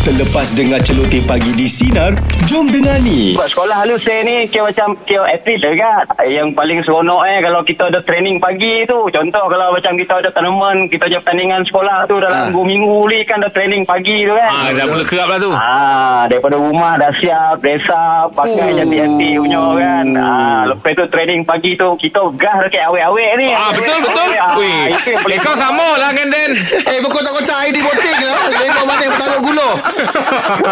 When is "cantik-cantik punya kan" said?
18.80-20.06